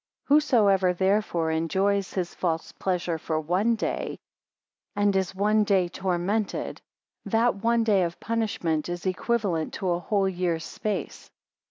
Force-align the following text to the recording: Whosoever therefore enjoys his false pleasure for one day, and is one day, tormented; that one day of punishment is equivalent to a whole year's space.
Whosoever 0.23 0.95
therefore 0.95 1.51
enjoys 1.51 2.13
his 2.13 2.33
false 2.33 2.71
pleasure 2.71 3.19
for 3.19 3.39
one 3.39 3.75
day, 3.75 4.17
and 4.95 5.15
is 5.15 5.35
one 5.35 5.63
day, 5.63 5.87
tormented; 5.89 6.81
that 7.25 7.57
one 7.57 7.83
day 7.83 8.01
of 8.01 8.19
punishment 8.19 8.89
is 8.89 9.05
equivalent 9.05 9.75
to 9.75 9.89
a 9.91 9.99
whole 9.99 10.27
year's 10.27 10.65
space. 10.65 11.29